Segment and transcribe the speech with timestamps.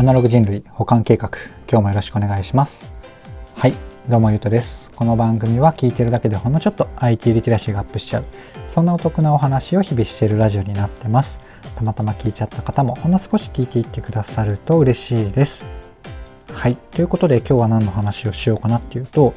[0.00, 1.28] アナログ人類補完計画
[1.70, 2.90] 今日もよろしくお願いします。
[3.54, 3.74] はい
[4.08, 4.90] どうもゆうとです。
[4.96, 8.24] この番組は聞いてるだけでほんのちょっと IT リテラシーがアップしちゃう。
[8.66, 11.38] そんなお得なお話を日々しているラジオになってます。
[11.76, 15.66] たまたま聞いちゃった方もほんの少し聞いていってくださると嬉しいです。
[16.50, 19.34] はいということで今日は何の話をしようかなっていうと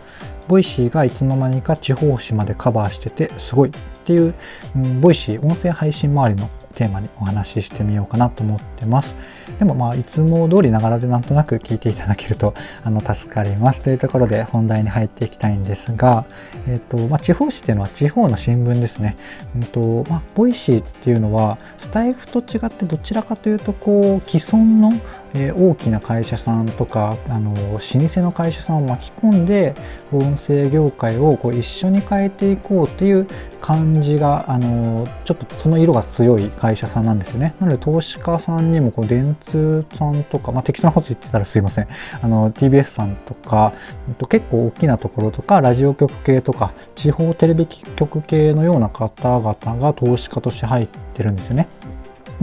[0.48, 3.74] Voicyがいつの間にか地方紙までカバーしててすごいっ
[4.06, 4.34] ていう、
[4.78, 9.16] うん、 Voicy音声配信周りのテーマにお話ししてみようかなと思ってます。
[9.60, 16.26] でもまあいつも通りながらでなんとなく聞いていただけると あの助かりますというところで本題に入っていきたいんですが、
[16.68, 19.16] えっ、ー、とまあ、地方紙っていうのは地方の新聞ですね。
[19.56, 24.92] うんとまあ、 Voicyっていうのはスタエフと違ってどちらかというとこう既存の
[25.36, 29.74] え、大きな会社さんとかあの老舗の会社さんを巻き込んで
[30.12, 33.28] 音声業界をこう一緒に変えていこうっていう
[33.60, 37.56] 感じがあのちょっとその色が強い会社さんなんですよね。
[37.60, 41.88] なので投資家さんにもこう電通さんとか、まあ、適当なこと言ってたらすいません。
[42.22, 43.74] あの TBS さんとか
[44.30, 51.68] 結構大きなところとかラジオ局系とか地方テレビ局系のような方々が投資家として入ってるんですよね。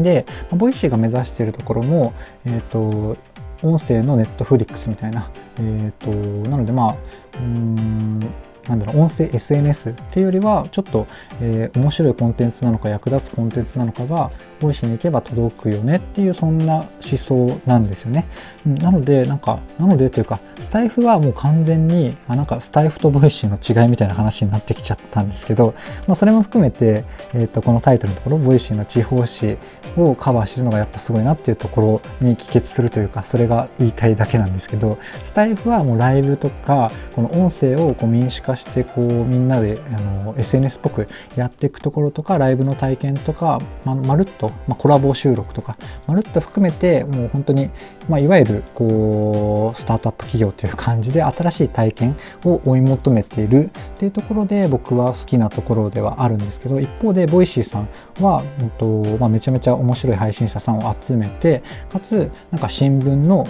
[0.02, 2.12] で、ボイシーが目指しているところも、
[2.44, 3.16] えっ、ー、と、
[3.62, 6.96] 音声のネットフリックスみたいな、えっ、ー、と、なのでまあ、
[7.38, 8.20] うん、
[8.68, 11.06] なんだろう音声 SNS っていうよりはちょっと、
[11.40, 14.30] えー、面白いコンテンツなのか役立つコンテンツなのかが
[14.60, 18.26] ボイシーに行けば届くよねっていうそんな思想なんですよね。
[18.66, 25.74] うんなのでなんかなのでというかスタイフはもう完全にあなんかスタイフとボイシーの違いみたいな話になってきちゃったんですけど、
[26.06, 29.56] まあ、それも含めて、えー、とこのタイトルのところボイシーの地方紙
[29.96, 45.76] をカバーしてるのがやっぱすごいなっていうところに帰結するというかそれが言いたいだけなんですけどスタイフはもうライブとかこの音声をこう民主化してこうみんなであの SNS っぽくやっていくところとかライブの体験とか、ままるっと、まあ、コラボ収録とか
[46.06, 47.70] まるっと含めてもう本当に、
[48.08, 57.88] まあ、いわゆるこうスタートアップ企業という感じで新しい体験を追い求めているっていうところで僕は好きなところではあるんですけど一方でボイシーさん
[58.20, 63.46] は、うんとまあ、めちゃめちゃ面白い配信者さんを集めてかつなんか新聞の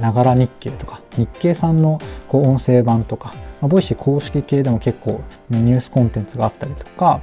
[0.00, 7.20] ながら日経とか日経さんのこう音声版とかまあ、ボイシー公式系でも結構ニュースコンテンツがあったりとか、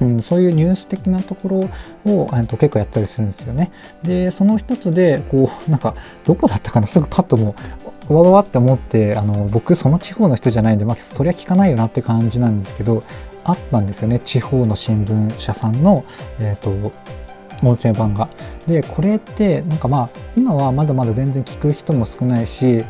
[0.00, 1.68] うん、そういうニュース的なとこ
[2.04, 3.72] ろをと結構やったりするんですよね。
[4.02, 5.94] でその一つでこうなんか
[6.24, 6.86] どこだったかな？
[6.86, 7.54] すぐパッとも
[8.08, 13.02] うわわわって思ってあの僕その地方の人じゃないんで、まあ、そりゃ聞かないよなって感じなんですけど
[13.44, 16.04] あったんですよね地方の新聞社さんの、
[16.38, 16.92] えーと
[17.64, 18.28] 音声版が。
[18.66, 22.84] でこれってなんかまあ今はまだまだ全然聞く人も少ないし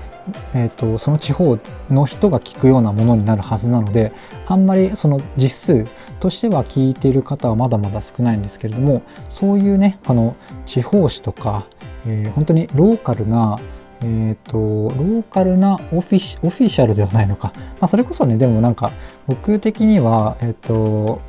[0.54, 1.58] えーと、その地方
[1.90, 4.12] の人が聞くようなものになるはずなので
[4.46, 5.88] あんまりその実数
[6.20, 11.66] としては聞いている方はまだまだ少ないんですけれどもそういうねこの地方紙とか、
[12.06, 13.58] えー、本当にローカルな
[14.04, 18.90] えーと、ローカルなオフィシャルではないのか、まあ、それこそねでもなんか
[19.28, 21.20] 僕的には、えーと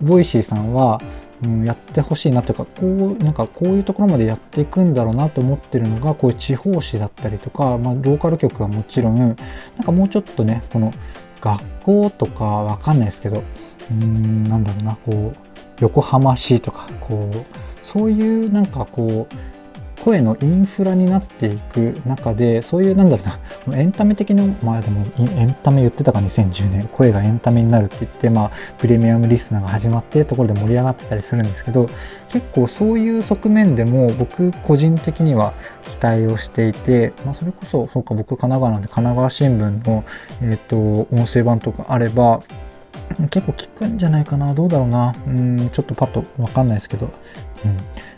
[0.00, 1.00] ボイシーさんは
[1.42, 9.36] うん、やってほしいなというかこうなんかこういうところまでやっていくんだろうなと思ってるのがこういう地方紙だったりとか、まあ、ローカル局はもちろんなん
[9.84, 10.92] かもうちょっとねこの
[11.40, 13.44] 学校とかわかんないですけど
[13.90, 15.36] うんなんだろうなこう
[15.80, 23.38] 横浜市とかこうそういうなんかこう声のインフラになっていく中でそういうなんだろうな
[23.74, 31.88] エンタメ的なまあでもエンタメ言ってたか2010年声がエンタメになるって言ってまあプレミアムリスナーが始まってところで盛り上がってたりするんですけど
[32.28, 40.04] 結構そういう側面でも僕個人的には期待をしていて、まあ、それこそそうか僕神奈川なんで神奈川新聞の、
[40.42, 42.42] えーと、音声版とかあれば
[43.30, 44.54] 結構聞くんじゃないかな。
[44.54, 45.14] どうだろうな。
[45.26, 47.10] うんちょっとパッと分かんないですけど、
[47.64, 47.68] う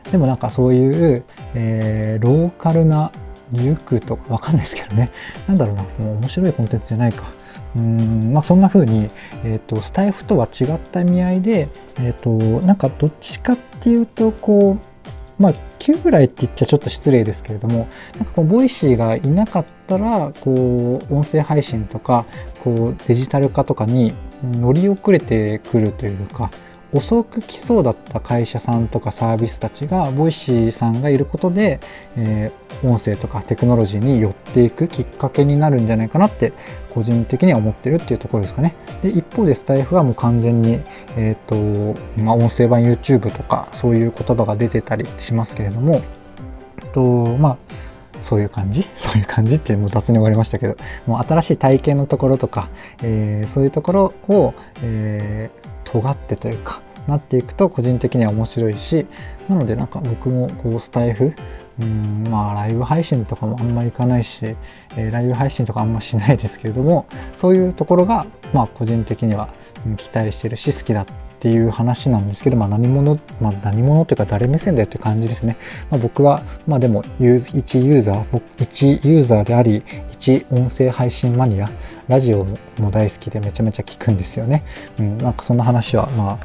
[0.09, 1.25] ん、でもなんかそういう、
[1.55, 3.12] えー、ローカルな
[3.53, 5.11] 塾とかわかんないですけどね。
[5.47, 7.31] なんだろうな、もう面白いコンテンツじゃないか。
[7.77, 9.11] うんまあそんな風に、
[9.44, 11.69] えーと、スタイフとは違った意味合いで、
[12.00, 12.31] えーと、
[12.66, 14.77] なんかどっちかっていうとこ
[15.39, 22.27] うまあ9ぐらいって言っちゃちょっと失礼ですけれどもなんかこうボイシーがいなかったらこう音声配信とか
[22.63, 26.51] こうデジタル化とかに乗り遅れてくるというか
[26.92, 31.81] 遅く来そうだった会社さんとかサービスたちがボイシーさんがいることで、
[32.16, 36.53] えー、音声とかテクノロジーに寄っていくきっかけになるんじゃないかなって
[36.92, 38.75] 個人的には思ってるっていうところですかね。
[39.03, 40.81] で一方でスタイフはもう完全に、
[41.16, 46.03] えーとまあ、音声版 YouTube とかそういう言葉が出てたりしますけれども、
[46.92, 47.57] とまあ
[48.21, 48.87] そういう感じ？
[48.98, 50.77] そういう感じってもう雑に終わりましたけど
[51.07, 52.69] もう新しい体験のところとか、
[53.03, 55.51] えー、そういうところを、え、
[55.92, 59.07] 尖ってというかなっていくと個人的には面白いし
[59.48, 61.33] なのでなんか僕もこうスタイフ
[61.81, 69.48] うんまあライブ配信とかもあんまり行かないし、えー、ライブ配信とかあんましないですけれどもそういうところがまあ個人的には
[69.97, 71.07] 期待してるし好きだっ
[71.41, 75.57] ていう話なんですけど、まあ、何者、まあ、何者というか誰目線だよっていう感じですね。
[75.91, 79.83] まあ、僕は、まあでも、一ユーザー、一ユーザーであり、
[80.13, 81.71] 一音声配信マニア、
[82.09, 82.45] ラジオ
[82.78, 84.65] も大好きでめちゃめちゃ聞くんですよね。
[84.98, 86.39] うん、なんかそんな話は、ま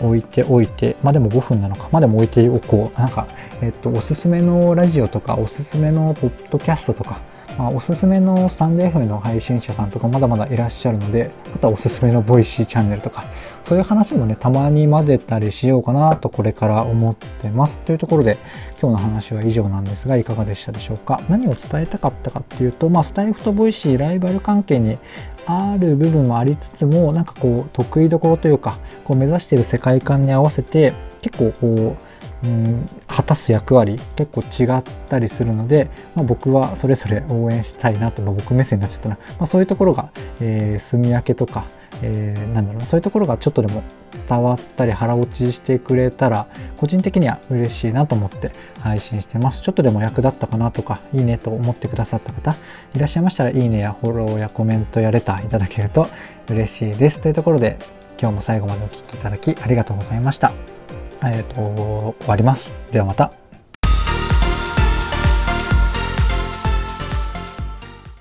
[0.00, 2.98] あ、置いておいて、まあでも5分なのか、まあでも置いておこう。
[2.98, 3.28] なんか、
[3.60, 7.20] えっと、おすすめのラジオとか、おすすめのポッドキャストとか、
[7.58, 13.24] まあ、おすすめのスタンド F の配信者さんとかまだまだいらっしゃるので、あとはおすすめのボイシーチャンネルとか、
[13.62, 17.78] そういう話もね、たまに混ぜたりしようかなとこれから思ってます。
[17.80, 18.38] というところで、
[18.80, 21.20] 今日の話は以上なんですが、いかがでしたでしょうか？
[21.28, 24.98] 何を伝えたかったかっていうと、まあ、スタイフとボイシー、ライバル関係に
[25.46, 32.11] ある部分もありつつも、なんかこう、得意どころというか、こう目指している世界観に合わせて、結構こう、
[32.44, 40.10] うん、果たす役割結構違ったりするので、まあ、僕はそれぞれ応援したいなと、まあ、僕目線になっちゃったな、まあ、そういうところが、
[40.40, 41.68] えー、住み分けとか、
[42.02, 43.82] えー、なんだろうそういうところがちょっとでも
[44.28, 46.46] 伝わったり腹落ちしてくれたら
[46.76, 48.50] 個人的には嬉しいなと思って
[48.80, 49.62] 配信してます。
[49.62, 52.54] ちょっとでも役立ったかなとかいいねと思ってくださった方
[52.94, 56.08] いらっしゃいましたらいいねやフォローやコメントやレターいただけると
[56.48, 57.20] 嬉しいです。
[57.20, 57.78] というところで
[58.20, 60.81] 今日も最後までお聴きいただきありがとうございました。
[61.30, 62.72] えっ、ー、と、終わります。
[62.90, 63.41] ではまた。